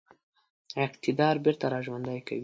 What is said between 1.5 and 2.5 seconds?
را ژوندی کوي.